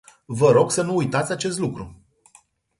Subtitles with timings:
[0.25, 2.01] Vă rog să nu uitați acest lucru.